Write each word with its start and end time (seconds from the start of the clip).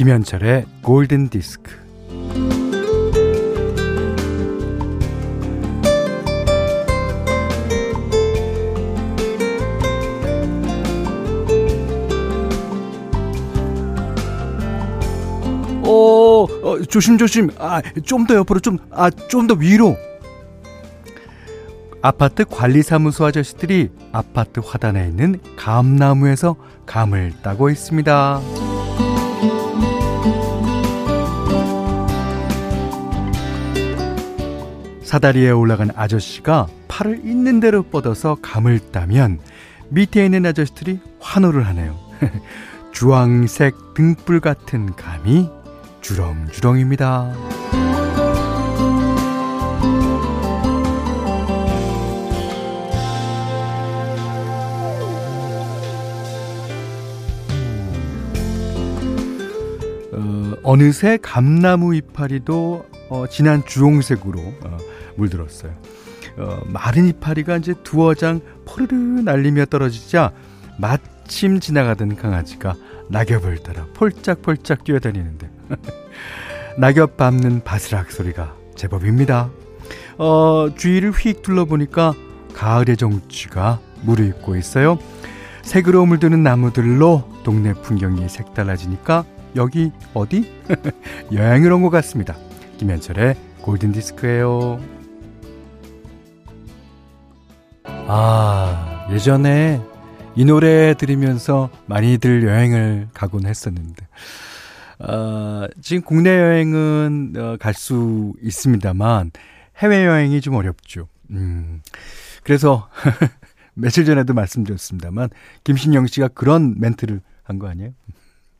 김현철의 0.00 0.64
골든 0.80 1.28
디스크. 1.28 1.72
어, 15.82 16.44
어 16.44 16.82
조심조심. 16.82 17.50
아, 17.58 17.82
좀 18.04 18.26
더 18.26 18.34
옆으로 18.36 18.60
좀, 18.60 18.78
아, 18.90 19.10
좀 19.10 19.46
더 19.46 19.54
위로. 19.54 19.96
아파트 22.02 22.46
관리사무소 22.46 23.26
아저씨들이 23.26 23.90
아파트 24.12 24.60
화단에 24.64 25.06
있는 25.08 25.38
감나무에서 25.56 26.56
감을 26.86 27.34
따고 27.42 27.68
있습니다. 27.68 28.59
사다리에 35.10 35.50
올라간 35.50 35.90
아저씨가 35.96 36.68
팔을 36.86 37.22
있는 37.24 37.58
대로 37.58 37.82
뻗어서 37.82 38.36
감을 38.40 38.92
따면 38.92 39.40
밑에 39.88 40.24
있는 40.24 40.46
아저씨들이 40.46 41.00
환호를 41.18 41.66
하네요. 41.66 41.98
주황색 42.94 43.94
등불 43.94 44.38
같은 44.38 44.94
감이 44.94 45.50
주렁주렁입니다. 46.00 47.34
어느새 60.62 61.18
감나무 61.20 61.96
이파리도 61.96 62.86
어, 63.08 63.26
진한 63.28 63.64
주홍색으로 63.64 64.38
어, 64.38 64.76
물들었어요. 65.20 65.72
어, 66.38 66.60
마른 66.66 67.06
이파리가 67.08 67.58
이제 67.58 67.74
두어 67.82 68.14
장 68.14 68.40
포르르 68.64 68.94
날리며 68.94 69.66
떨어지자 69.66 70.32
마침 70.78 71.60
지나가던 71.60 72.16
강아지가 72.16 72.74
낙엽을 73.08 73.58
따라 73.58 73.86
폴짝폴짝 73.94 74.84
뛰어다니는데 74.84 75.50
낙엽 76.78 77.16
밟는 77.16 77.62
바스락 77.64 78.10
소리가 78.10 78.54
제법입니다. 78.76 79.50
어, 80.18 80.68
주위를 80.76 81.12
휙 81.12 81.42
둘러보니까 81.42 82.14
가을의 82.54 82.96
정취가 82.96 83.80
무르익고 84.02 84.56
있어요. 84.56 84.98
색으로 85.62 86.06
물드는 86.06 86.42
나무들로 86.42 87.28
동네 87.44 87.74
풍경이 87.74 88.28
색달라지니까 88.28 89.24
여기 89.56 89.90
어디? 90.14 90.50
여행을 91.32 91.72
온 91.72 91.82
것 91.82 91.90
같습니다. 91.90 92.36
김현철의 92.78 93.36
골든디스크예요. 93.62 94.80
아, 98.12 99.06
예전에 99.12 99.80
이 100.34 100.44
노래 100.44 100.94
들으면서 100.94 101.70
많이들 101.86 102.42
여행을 102.42 103.06
가곤 103.14 103.46
했었는데, 103.46 104.04
어, 104.98 105.68
지금 105.80 106.02
국내 106.02 106.36
여행은 106.40 107.34
어, 107.36 107.56
갈 107.60 107.72
수 107.72 108.32
있습니다만, 108.42 109.30
해외여행이 109.78 110.40
좀 110.40 110.56
어렵죠. 110.56 111.06
음, 111.30 111.82
그래서, 112.42 112.88
며칠 113.74 114.04
전에도 114.04 114.34
말씀드렸습니다만, 114.34 115.28
김신영 115.62 116.08
씨가 116.08 116.28
그런 116.28 116.74
멘트를 116.80 117.20
한 117.44 117.60
거 117.60 117.68
아니에요? 117.68 117.92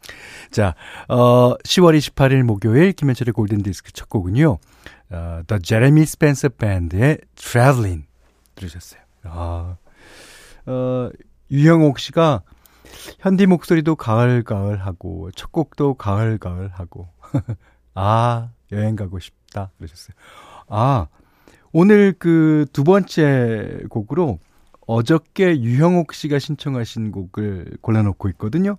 자, 0.53 0.77
어, 1.09 1.57
10월 1.65 1.99
28일 1.99 2.45
목요일 2.45 2.93
김현철의 2.93 3.33
골든 3.33 3.65
디스크 3.65 3.91
첫 3.91 4.09
곡은요. 4.09 4.59
어, 5.11 5.43
The 5.49 5.61
Jeremy 5.61 6.03
Spencer 6.03 6.55
Band의 6.57 7.19
Traveling 7.35 8.07
들으셨어요. 8.55 9.01
아, 9.25 9.77
어, 10.67 11.11
유형옥 11.51 11.99
씨가 11.99 12.43
현디 13.19 13.47
목소리도 13.47 13.97
가을가을하고 13.97 15.31
첫 15.33 15.53
곡도 15.53 15.95
가을가을하고 15.95 17.09
아 17.95 18.51
여행 18.73 18.97
가고 18.97 19.19
싶다 19.19 19.71
그러셨어요. 19.79 20.15
아 20.69 21.07
오늘 21.73 22.13
그 22.13 22.67
두 22.73 22.85
번째 22.85 23.83
곡으로 23.89 24.39
어저께 24.87 25.61
유형옥 25.61 26.15
씨가 26.15 26.39
신청하신 26.39 27.13
곡을 27.13 27.79
골라놓고 27.81 28.29
있거든요. 28.31 28.77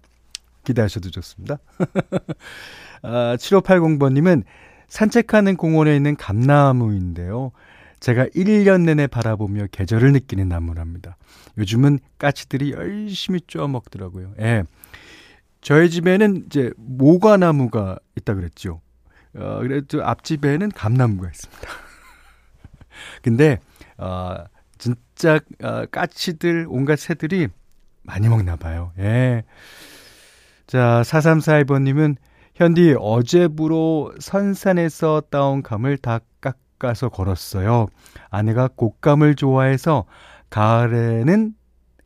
기대하셔도 0.65 1.09
좋습니다. 1.09 1.57
아, 3.01 3.35
7580번님은 3.37 4.43
산책하는 4.87 5.55
공원에 5.55 5.95
있는 5.95 6.15
감나무인데요. 6.17 7.51
제가 8.01 8.25
1년 8.25 8.81
내내 8.81 9.07
바라보며 9.07 9.67
계절을 9.71 10.11
느끼는 10.11 10.49
나무랍니다. 10.49 11.17
요즘은 11.57 11.99
까치들이 12.17 12.71
열심히 12.71 13.39
쪼아 13.45 13.67
먹더라고요. 13.67 14.33
예. 14.39 14.63
저희 15.61 15.89
집에는 15.91 16.45
이제 16.47 16.71
모과나무가 16.77 17.99
있다 18.17 18.33
그랬죠. 18.33 18.81
어, 19.35 19.59
그래도 19.61 20.03
앞집에는 20.03 20.71
감나무가 20.71 21.29
있습니다. 21.29 21.61
근데, 23.21 23.59
어, 23.97 24.45
진짜, 24.79 25.39
어, 25.63 25.85
까치들, 25.85 26.65
온갖 26.69 26.97
새들이 26.97 27.49
많이 28.01 28.27
먹나 28.27 28.55
봐요. 28.55 28.93
예. 28.97 29.43
자, 30.65 31.03
4342번님은 31.05 32.15
현디 32.55 32.95
어제부로 32.97 34.11
선산에서 34.19 35.21
따온 35.29 35.61
감을 35.61 35.97
다 35.97 36.19
깎아서 36.81 37.09
걸었어요. 37.09 37.87
아내가 38.31 38.67
곶감을 38.67 39.35
좋아해서 39.35 40.05
가을에는 40.49 41.53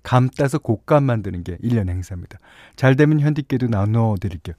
감 0.03 0.29
따서 0.29 0.59
곶감 0.59 1.03
만드는 1.05 1.43
게 1.43 1.57
1년 1.57 1.89
행사입니다. 1.89 2.37
잘 2.75 2.95
되면 2.95 3.19
현디께도 3.21 3.67
나눠 3.67 4.15
드릴게요. 4.19 4.55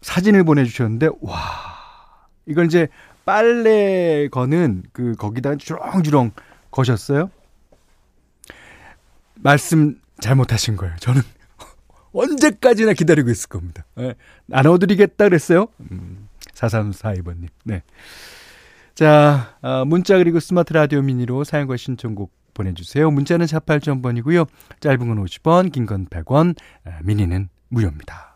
사진을 0.00 0.44
보내주셨는데, 0.44 1.10
와, 1.20 1.36
이걸 2.46 2.66
이제 2.66 2.88
빨래 3.24 4.28
거는 4.28 4.84
그, 4.92 5.14
거기다 5.14 5.56
주렁주렁 5.56 6.32
거셨어요? 6.70 7.30
말씀 9.34 10.00
잘못하신 10.20 10.76
거예요. 10.76 10.96
저는 10.96 11.22
언제까지나 12.12 12.94
기다리고 12.94 13.30
있을 13.30 13.48
겁니다. 13.48 13.84
네. 13.94 14.14
나눠드리겠다 14.46 15.24
그랬어요. 15.24 15.68
음, 15.90 16.25
4342번님. 16.56 17.48
네. 17.64 17.82
자, 18.94 19.56
어, 19.62 19.84
문자 19.84 20.16
그리고 20.16 20.40
스마트 20.40 20.72
라디오 20.72 21.02
미니로 21.02 21.44
사용과 21.44 21.76
신청곡 21.76 22.32
보내주세요. 22.54 23.10
문자는 23.10 23.44
48,000번이고요. 23.46 24.46
짧은 24.80 24.98
건 24.98 25.24
50원, 25.24 25.70
긴 25.70 25.84
건 25.86 26.06
100원, 26.06 26.56
아, 26.86 26.98
미니는 27.04 27.48
무료입니다. 27.68 28.34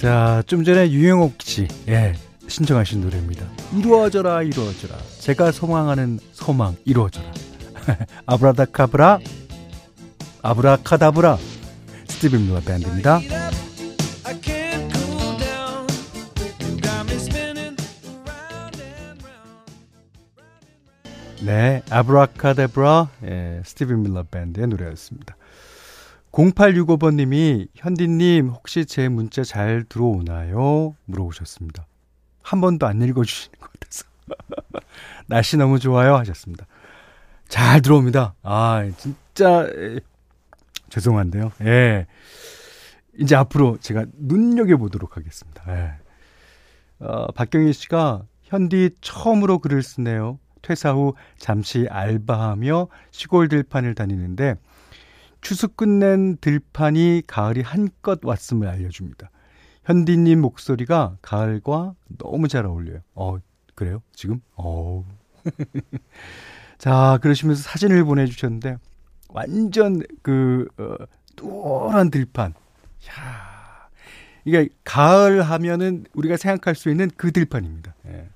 자, 0.00 0.42
좀 0.46 0.64
전에 0.64 0.90
유영옥 0.90 1.40
씨, 1.42 1.68
예, 1.88 2.14
신청하신 2.48 3.00
노래입니다. 3.02 3.46
이루어져라, 3.78 4.42
이루어져라. 4.42 4.96
제가 5.20 5.52
소망하는 5.52 6.18
소망, 6.32 6.76
이루어져라. 6.84 7.32
아브라다카브라, 8.26 9.20
아브라카다브라 10.42 11.38
스티븐 12.08 12.42
밀러 12.46 12.60
밴드입니다. 12.60 13.20
네, 21.44 21.82
아브라카다브라 21.90 23.10
예, 23.24 23.62
스티븐 23.64 24.02
밀러 24.02 24.22
밴드의 24.30 24.68
노래였습니다. 24.68 25.36
0865번님이 26.30 27.66
현디님 27.74 28.48
혹시 28.50 28.86
제 28.86 29.08
문자 29.08 29.42
잘 29.42 29.84
들어오나요? 29.88 30.94
물어보셨습니다. 31.06 31.84
한 32.42 32.60
번도 32.60 32.86
안 32.86 33.02
읽어주시는 33.02 33.58
것 33.58 33.70
같아서 33.72 34.04
날씨 35.26 35.56
너무 35.56 35.80
좋아요 35.80 36.14
하셨습니다. 36.16 36.64
잘 37.48 37.82
들어옵니다. 37.82 38.34
아 38.44 38.88
진짜 38.96 39.66
죄송한데요. 40.90 41.50
예. 41.62 42.06
이제 43.18 43.34
앞으로 43.34 43.78
제가 43.80 44.06
눈여겨 44.16 44.76
보도록 44.76 45.16
하겠습니다. 45.16 45.64
예. 45.68 45.92
어, 47.04 47.26
박경희 47.32 47.72
씨가 47.72 48.22
현디 48.44 48.90
처음으로 49.00 49.58
글을 49.58 49.82
쓰네요. 49.82 50.38
퇴사 50.62 50.92
후 50.92 51.14
잠시 51.38 51.86
알바하며 51.90 52.88
시골 53.10 53.48
들판을 53.48 53.94
다니는데 53.94 54.56
추수 55.40 55.68
끝낸 55.68 56.36
들판이 56.38 57.22
가을이 57.26 57.62
한껏 57.62 58.20
왔음을 58.22 58.68
알려줍니다. 58.68 59.30
현디님 59.84 60.40
목소리가 60.40 61.16
가을과 61.20 61.94
너무 62.18 62.46
잘 62.46 62.64
어울려요. 62.66 63.00
어, 63.14 63.38
그래요? 63.74 64.02
지금? 64.14 64.40
어 64.54 65.04
자, 66.78 67.18
그러시면서 67.22 67.62
사진을 67.62 68.04
보내주셨는데, 68.04 68.76
완전 69.28 70.00
그 70.22 70.68
어, 70.78 70.96
노란 71.36 72.10
들판. 72.10 72.54
야 73.08 73.88
이게 74.44 74.68
가을 74.84 75.42
하면은 75.42 76.04
우리가 76.14 76.36
생각할 76.36 76.74
수 76.74 76.90
있는 76.90 77.10
그 77.16 77.32
들판입니다. 77.32 77.94
예. 78.08 78.28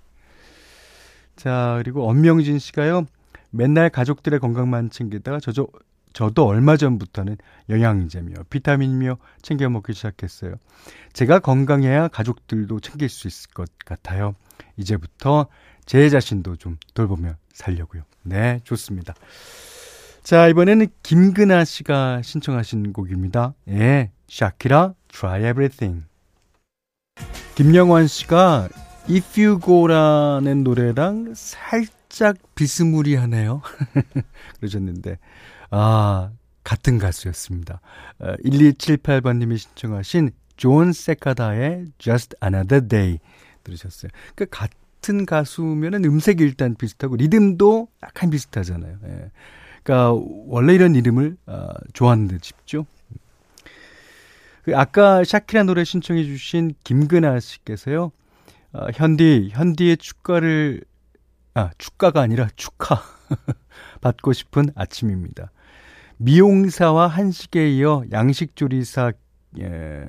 자, 1.36 1.76
그리고 1.82 2.08
엄명진 2.08 2.58
씨가요. 2.58 3.06
맨날 3.50 3.90
가족들의 3.90 4.40
건강만 4.40 4.90
챙기다가 4.90 5.38
저저 5.40 5.66
저도 6.12 6.46
얼마 6.46 6.78
전부터는 6.78 7.36
영양제며 7.68 8.44
비타민이며 8.48 9.18
챙겨 9.42 9.68
먹기 9.68 9.92
시작했어요. 9.92 10.54
제가 11.12 11.40
건강해야 11.40 12.08
가족들도 12.08 12.80
챙길 12.80 13.10
수 13.10 13.28
있을 13.28 13.50
것 13.50 13.68
같아요. 13.84 14.34
이제부터 14.78 15.48
제 15.84 16.08
자신도 16.08 16.56
좀 16.56 16.78
돌보며 16.94 17.34
살려고요. 17.52 18.02
네, 18.22 18.60
좋습니다. 18.64 19.14
자, 20.22 20.48
이번에는 20.48 20.86
김근아 21.02 21.66
씨가 21.66 22.22
신청하신 22.22 22.94
곡입니다. 22.94 23.52
예, 23.68 24.10
샤키라 24.28 24.94
Try 25.08 25.40
Everything. 25.50 26.06
김영환 27.56 28.06
씨가 28.06 28.68
If 29.08 29.40
You 29.40 29.60
Go라는 29.60 30.64
노래랑 30.64 31.34
살짝 31.36 32.36
비스무리하네요. 32.56 33.62
그러셨는데, 34.58 35.18
아, 35.70 36.30
같은 36.64 36.98
가수였습니다. 36.98 37.80
1278번님이 38.18 39.54
어, 39.54 39.56
신청하신 39.56 40.30
존 40.56 40.92
세카다의 40.92 41.86
Just 41.98 42.34
Another 42.42 42.88
Day 42.88 43.18
들으셨어요. 43.62 44.10
그 44.34 44.46
같은 44.46 45.24
가수면은 45.24 46.04
음색이 46.04 46.42
일단 46.42 46.74
비슷하고 46.74 47.14
리듬도 47.14 47.86
약간 48.02 48.30
비슷하잖아요. 48.30 48.98
예. 49.04 49.30
그러니까 49.84 50.20
원래 50.46 50.74
이런 50.74 50.96
리듬을 50.96 51.36
어, 51.46 51.68
좋아하는 51.92 52.26
듯 52.26 52.42
싶죠. 52.42 52.86
그 54.64 54.76
아까 54.76 55.22
샤키라 55.22 55.62
노래 55.62 55.84
신청해 55.84 56.24
주신 56.24 56.74
김근아 56.82 57.38
씨께서요. 57.38 58.10
어, 58.76 58.88
현디 58.94 59.50
현디의 59.52 59.96
축가를 59.96 60.82
아 61.54 61.70
축가가 61.78 62.20
아니라 62.20 62.48
축하 62.56 63.00
받고 64.02 64.32
싶은 64.34 64.66
아침입니다. 64.74 65.50
미용사와 66.18 67.06
한식에 67.08 67.70
이어 67.76 68.04
양식조리사 68.12 69.12
예, 69.60 70.04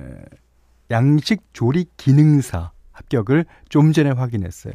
양식조리 0.90 1.86
기능사 1.96 2.72
합격을 2.92 3.46
좀 3.70 3.92
전에 3.92 4.10
확인했어요. 4.10 4.74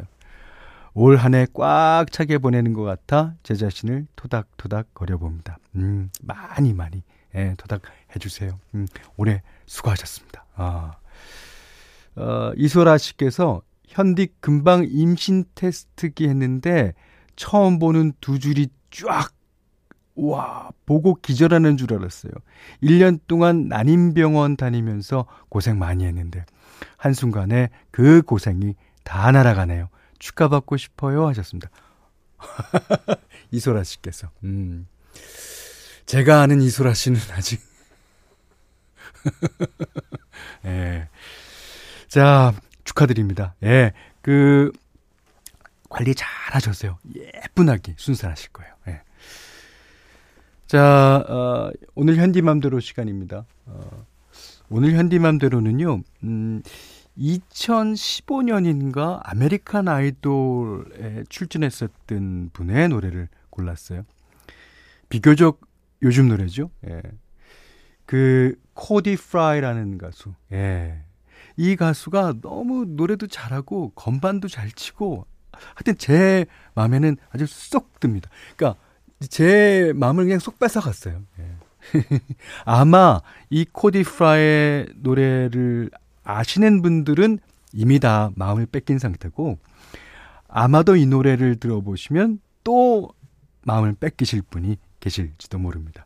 올 0.96 1.18
한 1.18 1.34
해 1.36 1.46
꽉 1.54 2.12
차게 2.12 2.38
보내는 2.40 2.74
것 2.74 2.84
같아 2.84 3.36
제 3.44 3.56
자신을 3.56 4.08
토닥토닥 4.16 4.94
거려봅니다. 4.96 5.58
음, 5.76 6.10
많이 6.22 6.74
많이 6.74 7.04
예, 7.36 7.54
토닥 7.58 7.82
해 8.16 8.20
주세요. 8.20 8.60
음, 8.76 8.88
올해 9.18 9.42
수고하셨습니다. 9.68 10.46
아, 10.56 10.94
어, 12.16 12.52
이소라 12.58 12.98
씨께서 12.98 13.62
현디 13.94 14.30
금방 14.40 14.88
임신 14.90 15.46
테스트기 15.54 16.28
했는데 16.28 16.94
처음 17.36 17.78
보는 17.78 18.14
두 18.20 18.40
줄이 18.40 18.68
쫙 18.90 19.32
와, 20.16 20.70
보고 20.86 21.16
기절하는 21.16 21.78
줄 21.78 21.94
알았어요. 21.94 22.32
1년 22.84 23.20
동안 23.28 23.68
난임병원 23.68 24.58
다니면서 24.58 25.26
고생 25.50 25.80
많이 25.80 26.06
했는데 26.06 26.46
한순간에 26.98 27.70
그 27.92 28.22
고생이 28.24 28.76
다 29.04 29.32
날아가네요. 29.32 29.90
축하받고 30.20 30.78
싶어요 30.78 31.28
하셨습니다. 31.28 31.70
이소라 33.52 33.84
씨께서. 33.84 34.30
음. 34.44 34.88
제가 36.06 36.42
아는 36.42 36.62
이소라 36.62 36.94
씨는 36.94 37.20
아직 37.34 37.62
예. 40.66 40.70
네. 40.70 41.10
자, 42.08 42.54
축하드립니다. 42.84 43.56
예. 43.64 43.94
그 44.22 44.72
관리 45.90 46.14
잘 46.16 46.28
하셨어요. 46.52 46.98
예쁜 47.16 47.70
아기 47.70 47.94
순산하실 47.98 48.52
거예요. 48.52 48.74
예. 48.88 49.02
자, 50.68 51.24
어, 51.28 51.72
오늘 51.96 52.18
현디맘대로 52.18 52.80
시간입니다. 52.80 53.46
어, 53.66 54.06
오늘 54.70 54.94
현디맘대로는요, 54.94 56.02
음, 56.24 56.62
2015년인가 57.18 59.20
American 59.24 59.88
Idol에 59.88 61.26
출전했었던 61.30 62.50
분의 62.54 62.90
노래를 62.90 63.28
골랐어요. 63.52 64.04
비교적 65.10 65.62
요즘 66.02 66.28
노래죠. 66.28 66.72
예. 66.88 67.04
그 68.08 68.56
코디 68.74 69.16
프라이라는 69.16 70.00
가수. 70.00 70.34
예. 70.52 71.04
이 71.58 71.76
가수가 71.76 72.36
너무 72.42 72.86
노래도 72.88 73.28
잘하고 73.28 73.92
건반도 73.96 74.48
잘 74.48 74.72
치고 74.72 75.26
하여튼 75.52 75.98
제 75.98 76.46
마음에는 76.76 77.18
아주 77.32 77.46
쏙 77.46 78.00
듭니다. 78.00 78.30
그러니까 78.56 78.80
제 79.30 79.94
마음을 79.96 80.26
그냥 80.26 80.40
쏙 80.40 80.60
뺏어갔어요. 80.60 81.22
예. 81.40 81.46
아마 82.66 83.20
이 83.50 83.66
코디 83.72 84.04
프라이의 84.04 84.88
노래를 84.96 85.90
아시는 86.24 86.82
분들은 86.82 87.40
이미 87.74 88.00
다 88.00 88.32
마음을 88.36 88.66
뺏긴 88.66 89.00
상태고 89.00 89.58
아마도 90.48 90.96
이 90.96 91.06
노래를 91.06 91.58
들어보시면 91.58 92.40
또 92.64 93.10
마음을 93.64 93.94
뺏기실 93.94 94.44
분이 94.44 94.78
계실지도 95.00 95.58
모릅니다. 95.58 96.06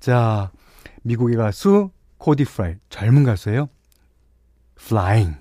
자, 0.00 0.50
미국의 1.02 1.36
가수 1.36 1.90
코디 2.18 2.44
프라이 2.44 2.74
젊은 2.90 3.24
가수예요. 3.24 3.68
Flying. 4.78 5.36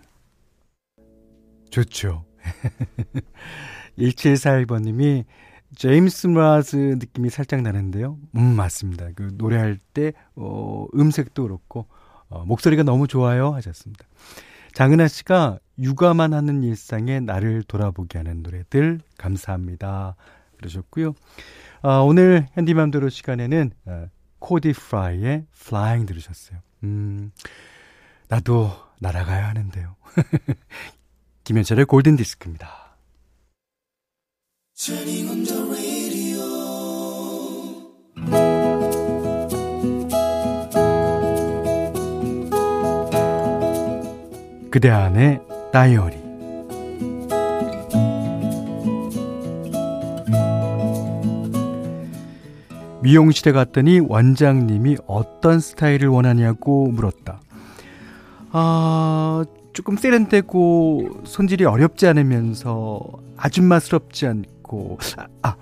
좋죠. 1.69 2.25
1741번님이 3.97 5.25
제임스 5.75 6.29
브라즈 6.29 6.75
느낌이 6.99 7.29
살짝 7.29 7.61
나는데요. 7.61 8.17
음, 8.35 8.55
맞습니다. 8.55 9.09
그 9.15 9.33
노래할 9.36 9.77
때, 9.93 10.13
어, 10.36 10.86
음색도 10.95 11.43
그렇고, 11.43 11.88
어, 12.29 12.45
목소리가 12.45 12.83
너무 12.83 13.07
좋아요. 13.07 13.51
하셨습니다. 13.51 14.05
장은아 14.74 15.07
씨가 15.07 15.60
육아만 15.79 16.33
하는 16.33 16.63
일상에 16.63 17.19
나를 17.19 17.63
돌아보게 17.63 18.17
하는 18.19 18.43
노래들 18.43 19.00
감사합니다. 19.17 20.15
그러셨고요. 20.57 21.13
어, 21.81 21.89
오늘 22.03 22.48
핸디맘대로 22.57 23.10
시간에는 23.10 23.71
어, 23.86 24.07
코디 24.39 24.74
프라이의 24.74 25.45
Flying 25.55 26.07
들으셨어요. 26.07 26.60
음, 26.83 27.31
나도 28.27 28.71
날아가야 28.99 29.47
하는데요. 29.49 29.95
김현철의 31.43 31.85
골든 31.85 32.15
디스크입니다. 32.15 32.97
그대 44.71 44.89
안의 44.89 45.39
다이어리 45.71 46.17
미용실에 53.01 53.51
갔더니 53.51 53.99
원장님이 53.99 54.97
어떤 55.07 55.59
스타일을 55.59 56.09
원하냐고 56.09 56.87
물었다. 56.87 57.39
아, 58.57 59.43
조금 59.74 59.97
세련되고 59.97 61.24
손질이 61.25 61.65
어렵지 61.65 62.07
않으면서 62.07 63.01
아줌마스럽지 63.35 64.27
않고 64.27 64.97
아, 65.17 65.25
아 65.41 65.55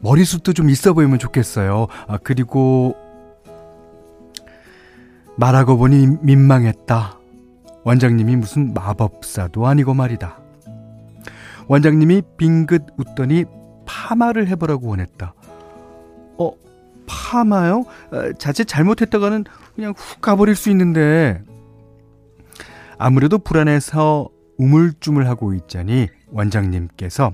머리숱도 0.00 0.54
좀 0.54 0.70
있어 0.70 0.94
보이면 0.94 1.18
좋겠어요. 1.18 1.88
아, 2.06 2.16
그리고 2.16 2.96
말하고 5.36 5.76
보니 5.76 6.06
민망했다. 6.22 7.18
원장님이 7.84 8.36
무슨 8.36 8.72
마법사도 8.72 9.66
아니고 9.66 9.92
말이다. 9.92 10.38
원장님이 11.66 12.22
빙긋 12.38 12.82
웃더니 12.96 13.44
파마를 13.84 14.48
해보라고 14.48 14.88
원했다. 14.88 15.34
어, 16.38 16.52
파마요? 17.06 17.84
어, 18.10 18.32
자칫 18.38 18.64
잘못했다가는 18.64 19.44
그냥 19.74 19.92
훅 19.94 20.22
가버릴 20.22 20.56
수 20.56 20.70
있는데. 20.70 21.42
아무래도 22.98 23.38
불안해서 23.38 24.28
우물쭈물하고 24.58 25.54
있자니 25.54 26.08
원장님께서 26.30 27.32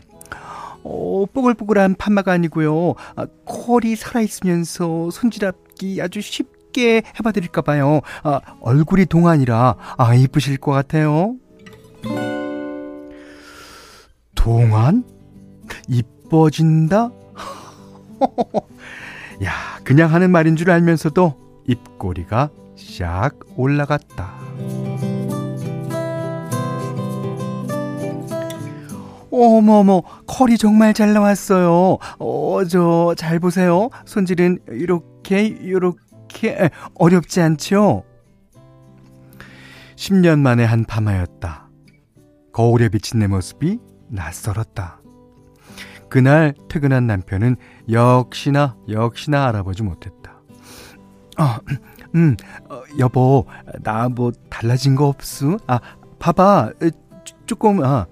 어, 0.82 1.24
뽀글뽀글한 1.32 1.94
파마가 1.94 2.32
아니고요. 2.32 2.94
아, 3.16 3.26
콜이 3.44 3.96
살아있으면서 3.96 5.10
손질하기 5.10 6.02
아주 6.02 6.20
쉽 6.20 6.54
쉽게 6.74 7.02
해봐드릴까 7.18 7.62
봐요. 7.62 8.00
아, 8.24 8.40
얼굴이 8.60 9.06
동안이라 9.06 9.76
아 9.96 10.14
이쁘실 10.14 10.58
것 10.58 10.72
같아요. 10.72 11.36
동안 14.34 15.04
이뻐진다? 15.88 17.10
야, 19.44 19.52
그냥 19.84 20.12
하는 20.12 20.30
말인 20.30 20.56
줄 20.56 20.70
알면서도 20.70 21.64
입꼬리가 21.66 22.50
샥 22.76 23.32
올라갔다. 23.56 24.43
어머머, 29.34 30.02
컬이 30.26 30.56
정말 30.58 30.94
잘 30.94 31.12
나왔어요. 31.12 31.98
어, 32.18 32.64
저, 32.68 33.14
잘 33.16 33.40
보세요. 33.40 33.88
손질은 34.04 34.60
이렇게, 34.68 35.44
이렇게, 35.44 36.70
어렵지 36.94 37.40
않죠? 37.40 38.04
10년 39.96 40.38
만에 40.40 40.64
한 40.64 40.84
파마였다. 40.84 41.68
거울에 42.52 42.88
비친 42.88 43.18
내 43.20 43.26
모습이 43.26 43.78
낯설었다. 44.08 45.00
그날 46.08 46.54
퇴근한 46.68 47.06
남편은 47.08 47.56
역시나, 47.90 48.76
역시나 48.88 49.46
알아보지 49.48 49.82
못했다. 49.82 50.40
아, 51.36 51.58
음, 52.14 52.36
어, 52.70 52.82
여보, 53.00 53.46
나 53.82 54.08
뭐 54.08 54.30
달라진 54.48 54.94
거 54.94 55.08
없어? 55.08 55.56
아, 55.66 55.80
봐봐. 56.20 56.70
조금, 57.46 57.84
아, 57.84 58.06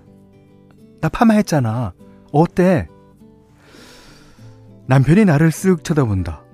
나 1.03 1.09
파마했잖아. 1.09 1.93
어때? 2.31 2.89
남편이 4.87 5.25
나를 5.25 5.51
쓱 5.51 5.83
쳐다본다. 5.83 6.45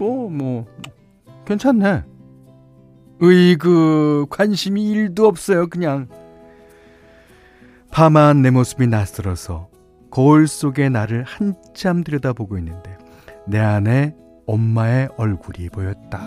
어, 0.00 0.04
뭐, 0.04 0.66
괜찮네. 1.46 2.02
으이그, 3.22 4.26
관심이 4.28 4.90
일도 4.90 5.26
없어요, 5.26 5.68
그냥. 5.68 6.08
파마한 7.92 8.42
내 8.42 8.50
모습이 8.50 8.88
낯설어서 8.88 9.68
거울 10.10 10.48
속에 10.48 10.88
나를 10.88 11.22
한참 11.22 12.02
들여다보고 12.02 12.58
있는데 12.58 12.98
내 13.46 13.58
안에 13.58 14.14
엄마의 14.46 15.08
얼굴이 15.16 15.68
보였다. 15.70 16.18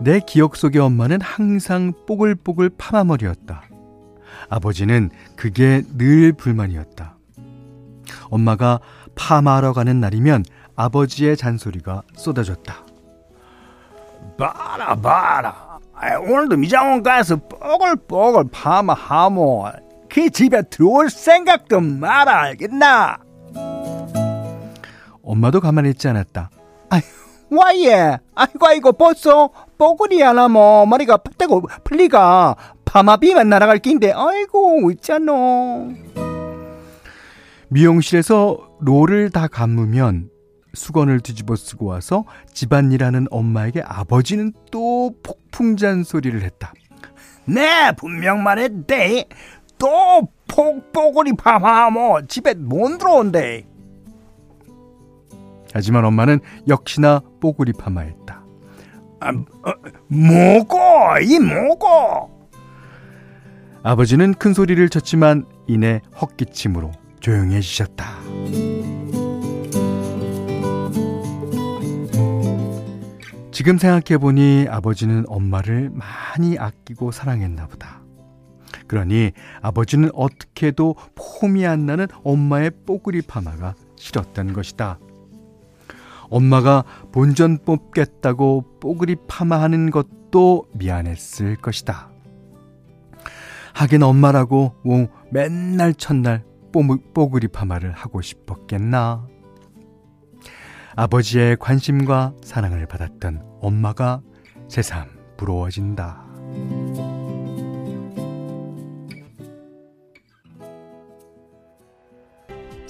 내 0.00 0.20
기억 0.20 0.56
속의 0.56 0.80
엄마는 0.80 1.20
항상 1.20 1.92
뽀글뽀글 2.06 2.70
파마머리였다. 2.78 3.62
아버지는 4.48 5.10
그게 5.36 5.82
늘 5.96 6.32
불만이었다. 6.32 7.16
엄마가 8.30 8.80
파마하러 9.14 9.72
가는 9.74 10.00
날이면 10.00 10.44
아버지의 10.74 11.36
잔소리가 11.36 12.02
쏟아졌다. 12.14 12.74
봐라 14.38 14.94
봐라 14.96 15.78
오늘도 16.26 16.56
미장원 16.56 17.02
가서 17.02 17.36
뽀글뽀글 17.36 18.44
파마하모 18.50 19.66
그 20.08 20.30
집에 20.30 20.62
들어올 20.62 21.10
생각도 21.10 21.80
말아 21.80 22.40
알겠나? 22.44 23.18
엄마도 25.22 25.60
가만히 25.60 25.90
있지 25.90 26.08
않았다. 26.08 26.50
아휴 26.88 27.02
와예 27.50 28.18
아이고 28.34 28.66
아이고 28.66 28.92
벌써 28.92 29.50
뽀글이 29.78 30.22
하나 30.22 30.48
뭐. 30.48 30.86
머리가 30.86 31.16
팍대고 31.18 31.62
풀리가 31.84 32.56
파마비만 32.84 33.48
날아갈 33.48 33.78
낀데. 33.78 34.12
아이고 34.12 34.90
있잖아 34.92 35.32
미용실에서 37.68 38.58
롤을 38.80 39.30
다 39.30 39.46
감으면 39.46 40.28
수건을 40.74 41.20
뒤집어 41.20 41.56
쓰고 41.56 41.86
와서 41.86 42.24
집안일하는 42.52 43.26
엄마에게 43.30 43.82
아버지는 43.84 44.52
또 44.70 45.12
폭풍 45.22 45.76
잔 45.76 46.04
소리를 46.04 46.40
했다. 46.42 46.72
네 47.44 47.92
분명 47.96 48.42
말했대. 48.42 49.26
또 49.78 50.28
폭뽀글이 50.48 51.32
파마 51.38 51.90
뭐 51.90 52.20
집에 52.26 52.54
못 52.54 52.98
들어온대 52.98 53.66
하지만 55.72 56.04
엄마는 56.04 56.40
역시나 56.68 57.22
뽀글이 57.40 57.72
파마했다. 57.74 58.44
아, 59.20 59.28
어, 59.30 59.72
뭐고 60.08 60.78
이 61.22 61.38
뭐고 61.38 62.40
아버지는 63.82 64.34
큰 64.34 64.52
소리를 64.52 64.88
쳤지만 64.88 65.46
이내 65.66 66.00
헛기침으로 66.20 66.92
조용해지셨다. 67.20 68.04
지금 73.52 73.76
생각해보니 73.76 74.68
아버지는 74.70 75.24
엄마를 75.28 75.90
많이 75.92 76.58
아끼고 76.58 77.12
사랑했나 77.12 77.66
보다. 77.66 78.00
그러니 78.86 79.32
아버지는 79.60 80.10
어떻게도 80.14 80.96
폼이 81.14 81.66
안 81.66 81.84
나는 81.86 82.06
엄마의 82.24 82.70
뽀글이 82.86 83.22
파마가 83.22 83.74
싫었던 83.96 84.54
것이다. 84.54 84.98
엄마가 86.30 86.84
본전 87.12 87.58
뽑겠다고 87.64 88.78
뽀글이 88.80 89.16
파마하는 89.28 89.90
것도 89.90 90.66
미안했을 90.74 91.56
것이다. 91.56 92.10
하긴 93.74 94.02
엄마라고 94.02 94.74
뭐 94.84 95.08
맨날 95.30 95.94
첫날 95.94 96.44
뽀글이 96.72 97.48
파마를 97.48 97.92
하고 97.92 98.20
싶었겠나. 98.20 99.26
아버지의 100.96 101.56
관심과 101.56 102.34
사랑을 102.42 102.86
받았던 102.86 103.42
엄마가 103.60 104.22
새삼 104.68 105.08
부러워진다. 105.36 107.19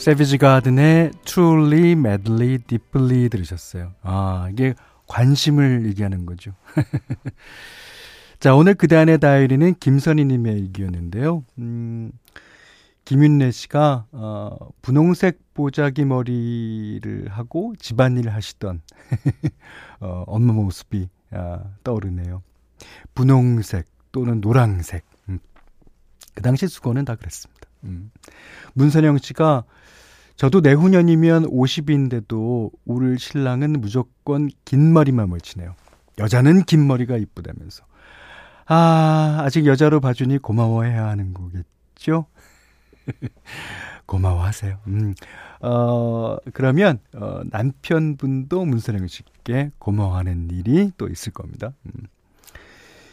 세비지 0.00 0.38
가든의 0.38 1.11
Truly, 1.26 1.90
Madly, 1.90 2.57
Deeply 2.57 3.28
들으셨어요. 3.28 3.92
아, 4.00 4.49
이게 4.50 4.73
관심을 5.07 5.85
얘기하는 5.88 6.25
거죠. 6.25 6.52
자, 8.40 8.54
오늘 8.54 8.73
그대안의 8.73 9.19
다이리는 9.19 9.75
김선희 9.78 10.25
님의 10.25 10.59
일기였는데요. 10.59 11.45
음, 11.59 12.12
김윤래 13.04 13.50
씨가, 13.50 14.07
어, 14.12 14.57
분홍색 14.80 15.52
보자기 15.52 16.07
머리를 16.07 17.28
하고 17.28 17.75
집안일을 17.78 18.33
하시던, 18.33 18.80
어, 20.00 20.25
엄마 20.26 20.54
모습이, 20.54 21.11
아, 21.33 21.62
떠오르네요. 21.85 22.42
분홍색 23.12 23.85
또는 24.12 24.40
노랑색. 24.40 25.04
음, 25.28 25.40
그 26.35 26.42
당시 26.42 26.69
수건은 26.69 27.04
다 27.04 27.16
그랬습니다. 27.16 27.60
음. 27.84 28.10
문선영 28.75 29.18
씨가 29.18 29.64
저도 30.37 30.60
내후년이면 30.60 31.50
50인데도 31.50 32.70
울 32.87 33.18
신랑은 33.18 33.72
무조건 33.80 34.49
긴 34.64 34.92
머리만 34.92 35.28
걸치네요. 35.28 35.75
여자는 36.18 36.62
긴 36.64 36.87
머리가 36.87 37.16
이쁘다면서. 37.16 37.84
아, 38.66 39.40
아직 39.40 39.66
여자로 39.66 40.00
봐주니 40.00 40.38
고마워해야 40.38 41.08
하는 41.08 41.34
거겠죠? 41.34 42.26
고마워하세요. 44.06 44.78
음, 44.87 45.14
어, 45.60 46.37
그러면, 46.52 47.00
어, 47.14 47.42
남편분도 47.50 48.64
문선영 48.64 49.08
씨께 49.08 49.72
고마워하는 49.78 50.49
일이 50.52 50.90
또 50.96 51.08
있을 51.08 51.32
겁니다. 51.32 51.72
음. 51.84 52.06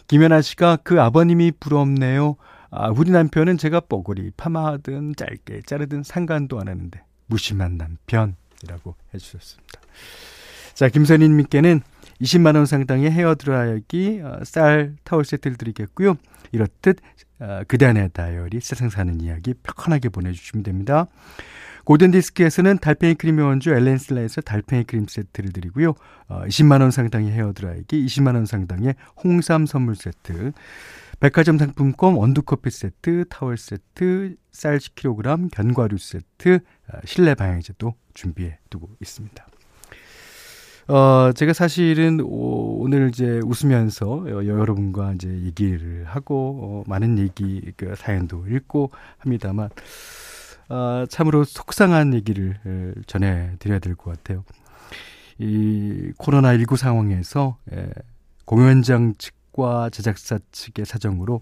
김연아 0.07 0.41
씨가 0.41 0.77
그 0.83 1.01
아버님이 1.01 1.51
부럽네요. 1.59 2.37
아, 2.69 2.89
우리 2.89 3.11
남편은 3.11 3.57
제가 3.57 3.81
뽀글이 3.81 4.31
파마하든 4.37 5.15
짧게 5.15 5.61
자르든 5.65 6.03
상관도 6.03 6.59
안 6.59 6.67
하는데 6.67 7.01
무심한 7.27 7.77
남편이라고 7.77 8.95
해주셨습니다. 9.13 9.81
자, 10.73 10.89
김선희님께는 10.89 11.81
20만 12.21 12.55
원 12.55 12.65
상당의 12.65 13.11
헤어 13.11 13.35
드라이기, 13.35 14.21
어, 14.23 14.39
쌀, 14.43 14.95
타월 15.03 15.25
세트를 15.25 15.57
드리겠고요. 15.57 16.15
이렇듯, 16.51 16.99
어, 17.39 17.61
그단의 17.67 18.09
다이어리, 18.13 18.59
세상 18.61 18.89
사는 18.89 19.19
이야기 19.21 19.53
편하게 19.53 20.09
보내주시면 20.09 20.63
됩니다. 20.63 21.07
고든디스크에서는 21.85 22.79
달팽이 22.79 23.15
크림의 23.15 23.45
원조 23.45 23.73
엘렌슬라에서 23.73 24.41
달팽이 24.41 24.83
크림 24.83 25.05
세트를 25.07 25.53
드리고요. 25.53 25.93
어, 26.27 26.43
20만원 26.45 26.91
상당의 26.91 27.31
헤어 27.31 27.53
드라이기, 27.53 28.05
20만원 28.05 28.45
상당의 28.45 28.95
홍삼 29.23 29.65
선물 29.65 29.95
세트, 29.95 30.51
백화점 31.19 31.57
상품권 31.57 32.15
원두커피 32.15 32.69
세트, 32.69 33.25
타월 33.29 33.57
세트, 33.57 34.35
쌀 34.51 34.79
10kg, 34.79 35.49
견과류 35.51 35.97
세트, 35.97 36.59
아, 36.91 36.99
실내 37.05 37.33
방향제도 37.35 37.95
준비해 38.13 38.59
두고 38.69 38.89
있습니다. 39.01 39.47
어, 40.87 41.31
제가 41.33 41.51
사실은 41.53 42.21
오, 42.21 42.81
오늘 42.81 43.09
이제 43.09 43.41
웃으면서 43.43 44.25
여러분과 44.47 45.13
이제 45.13 45.27
얘기를 45.27 46.05
하고, 46.05 46.83
어, 46.87 46.89
많은 46.89 47.17
얘기, 47.19 47.61
그 47.75 47.93
사연도 47.97 48.45
읽고 48.47 48.91
합니다만, 49.17 49.69
어, 50.69 51.05
참으로 51.09 51.43
속상한 51.43 52.13
얘기를 52.13 52.57
전해드려야 53.05 53.79
될 53.79 53.95
것 53.95 54.11
같아요. 54.15 54.43
이 55.39 56.11
코로나19 56.17 56.77
상황에서 56.77 57.57
에, 57.71 57.89
공연장 58.45 59.13
측 59.17 59.37
감독과 59.57 59.89
제작사 59.89 60.39
측의 60.51 60.85
사정으로 60.85 61.41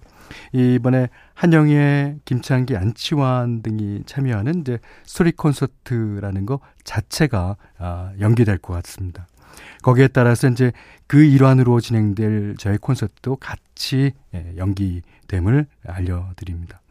이번에 0.53 1.09
한영애, 1.33 2.17
김창기, 2.23 2.77
안치환 2.77 3.61
등이 3.61 4.03
참여하는 4.05 4.61
이제 4.61 4.79
스토리 5.03 5.33
콘서트라는 5.33 6.45
거 6.45 6.61
자체가 6.85 7.57
아, 7.77 8.13
연기될 8.19 8.57
것 8.59 8.73
같습니다. 8.73 9.27
거기에 9.81 10.07
따라서 10.07 10.47
이제 10.49 10.71
그 11.07 11.23
일환으로 11.23 11.79
진행될 11.79 12.55
저의 12.57 12.77
콘서트도 12.77 13.37
같이 13.37 14.13
예, 14.33 14.53
연기됨을 14.57 15.67
알려드립니다. 15.85 16.81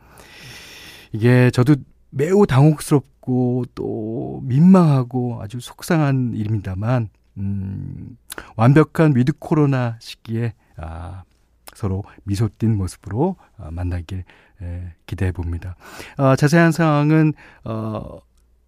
이게 1.12 1.50
저도 1.50 1.76
매우 2.10 2.46
당혹스럽고 2.46 3.64
또 3.74 4.40
민망하고 4.44 5.40
아주 5.42 5.58
속상한 5.60 6.34
일입니다만 6.34 7.08
음, 7.38 8.16
완벽한 8.56 9.16
위드 9.16 9.32
코로나 9.38 9.96
시기에 10.00 10.54
아, 10.76 11.24
서로 11.74 12.04
미소 12.24 12.48
띈 12.58 12.76
모습으로 12.76 13.36
아, 13.56 13.70
만나길 13.70 14.24
에, 14.62 14.92
기대해 15.06 15.32
봅니다. 15.32 15.76
아, 16.16 16.36
자세한 16.36 16.72
사항은 16.72 17.34
어, 17.64 18.20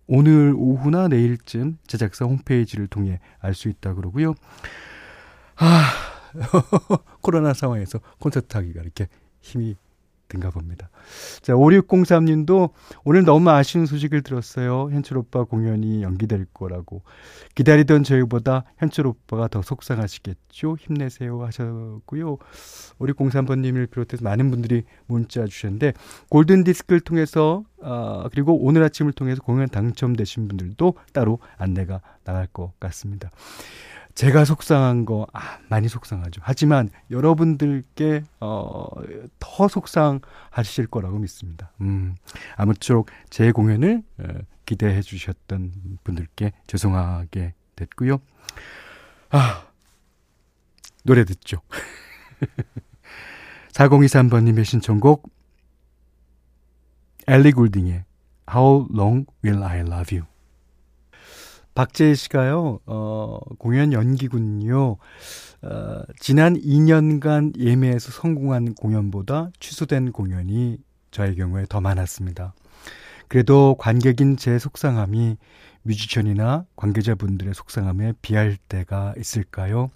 오늘 0.06 0.54
오후나 0.56 1.08
내일쯤 1.08 1.78
제작사 1.86 2.24
홈페이지를 2.24 2.86
통해 2.86 3.20
알 3.40 3.54
수 3.54 3.68
있다 3.68 3.94
그러고요. 3.94 4.34
아, 5.56 5.92
코로나 7.22 7.54
상황에서 7.54 7.98
콘서트 8.18 8.56
하기가 8.56 8.82
이렇게 8.82 9.08
힘이 9.40 9.76
든가 10.28 10.50
봅니다. 10.50 10.90
자, 11.40 11.54
5603님도 11.54 12.70
오늘 13.04 13.24
너무 13.24 13.50
아쉬운 13.50 13.86
소식을 13.86 14.22
들었어요. 14.22 14.88
현철 14.90 15.18
오빠 15.18 15.44
공연이 15.44 16.02
연기될 16.02 16.46
거라고. 16.52 17.02
기다리던 17.54 18.02
저희보다 18.02 18.64
현철 18.78 19.06
오빠가 19.06 19.48
더 19.48 19.62
속상하시겠죠? 19.62 20.76
힘내세요 20.78 21.42
하셨고요. 21.44 22.38
5603번님을 22.98 23.90
비롯해서 23.90 24.24
많은 24.24 24.50
분들이 24.50 24.84
문자 25.06 25.46
주셨는데, 25.46 25.92
골든 26.28 26.64
디스크를 26.64 27.00
통해서, 27.00 27.64
아, 27.82 28.28
그리고 28.32 28.56
오늘 28.64 28.82
아침을 28.82 29.12
통해서 29.12 29.40
공연 29.42 29.68
당첨되신 29.68 30.48
분들도 30.48 30.94
따로 31.12 31.38
안내가 31.56 32.00
나갈 32.24 32.46
것 32.48 32.72
같습니다. 32.80 33.30
제가 34.16 34.46
속상한 34.46 35.04
거, 35.04 35.26
아, 35.34 35.58
많이 35.68 35.88
속상하죠. 35.88 36.40
하지만 36.42 36.88
여러분들께, 37.10 38.22
어, 38.40 38.86
더 39.38 39.68
속상하실 39.68 40.86
거라고 40.90 41.18
믿습니다. 41.18 41.70
음, 41.82 42.16
아무쪼록 42.56 43.10
제 43.28 43.52
공연을 43.52 44.02
어, 44.18 44.24
기대해 44.64 45.02
주셨던 45.02 45.98
분들께 46.02 46.52
죄송하게 46.66 47.52
됐고요. 47.76 48.18
아, 49.30 49.66
노래 51.04 51.26
듣죠. 51.26 51.58
4023번님의 53.74 54.64
신청곡, 54.64 55.30
엘리 57.28 57.52
굴딩의 57.52 58.04
How 58.50 58.88
Long 58.94 59.26
Will 59.44 59.62
I 59.62 59.80
Love 59.80 60.18
You. 60.18 60.35
박재희 61.76 62.14
씨가요, 62.14 62.80
어, 62.86 63.38
공연 63.58 63.92
연기군요. 63.92 64.96
어, 65.62 66.02
지난 66.18 66.54
2년간 66.54 67.58
예매에서 67.58 68.10
성공한 68.10 68.74
공연보다 68.74 69.50
취소된 69.60 70.12
공연이 70.12 70.78
저의 71.10 71.36
경우에 71.36 71.66
더 71.68 71.82
많았습니다. 71.82 72.54
그래도 73.28 73.76
관객인 73.78 74.36
제 74.38 74.58
속상함이 74.58 75.36
뮤지션이나 75.82 76.64
관계자분들의 76.76 77.52
속상함에 77.54 78.14
비할 78.22 78.56
때가 78.56 79.14
있을까요? 79.18 79.90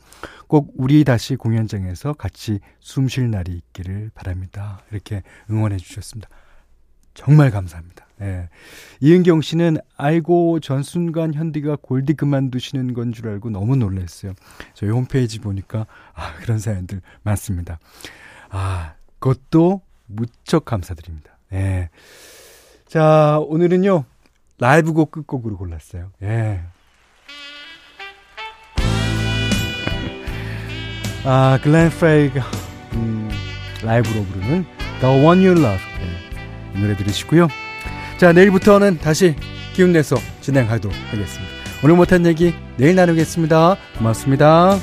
꼭 0.49 0.73
우리 0.77 1.03
다시 1.05 1.35
공연장에서 1.35 2.13
같이 2.13 2.61
숨 2.81 3.09
쉴 3.09 3.31
날이 3.31 3.53
있기를 3.53 4.11
바랍니다. 4.15 4.83
이렇게 4.91 5.23
응원해 5.51 5.79
주셨습니다. 5.79 6.29
정말 7.15 7.51
감사합니다. 7.51 8.10
예. 8.23 8.49
이은경 9.01 9.41
씨는 9.41 9.79
아이고 9.97 10.61
전 10.61 10.83
순간 10.83 11.33
현디가 11.35 11.77
골디 11.81 12.15
그만두시는 12.15 12.93
건 12.95 13.13
줄 13.13 13.29
알고 13.29 13.51
너무 13.51 13.77
놀랐어요. 13.77 14.35
저희 14.75 14.91
홈페이지 14.91 15.39
보니까 15.39 15.87
아, 16.15 16.35
그런 16.37 16.59
사연들 16.59 17.01
많습니다. 17.23 17.79
아, 18.51 18.95
그것도 19.19 19.81
무척 20.07 20.65
감사드립니다. 20.65 21.39
예. 21.53 21.89
자, 22.87 23.39
오늘은요. 23.41 24.05
라이브 24.59 24.93
곡 24.93 25.11
끝곡으로 25.11 25.57
골랐어요. 25.57 26.11
예. 26.23 26.61
아, 31.25 31.59
글렌 31.63 31.91
프레이가 31.91 32.41
음, 32.95 33.31
라이브로 33.83 34.25
부르는 34.25 34.65
The 35.01 35.25
One 35.25 35.47
You 35.47 35.61
Love. 35.63 35.83
예. 36.01 36.79
이 36.79 36.81
노래 36.83 36.97
들으시고요. 36.97 37.49
자, 38.21 38.35
내일부터는 38.35 38.99
다시 38.99 39.35
기운 39.73 39.93
내서 39.93 40.15
진행하도록 40.43 40.95
하겠습니다. 41.11 41.55
오늘 41.83 41.97
못한 41.97 42.27
얘기 42.27 42.53
내일 42.77 42.95
나누겠습니다. 42.95 43.79
고맙습니다. 43.97 44.79